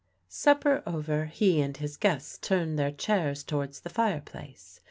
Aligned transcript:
Supper 0.29 0.81
over, 0.87 1.25
he 1.25 1.61
and 1.61 1.77
his 1.77 1.95
guests 1.95 2.39
turned 2.39 2.79
their 2.79 2.89
chairs 2.91 3.43
towards 3.43 3.81
the 3.81 3.89
fireplace. 3.91 4.79